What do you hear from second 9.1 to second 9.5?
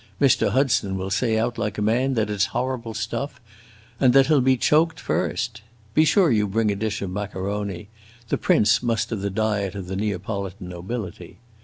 have the